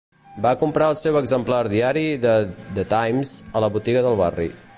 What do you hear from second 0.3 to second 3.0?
Va comprar el seu exemplar diari de "The